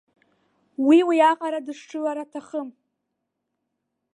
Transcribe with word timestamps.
Уи 0.87 0.97
уи 1.07 1.17
аҟара 1.31 1.59
дышшылара 1.65 2.23
аҭахым. 2.25 2.69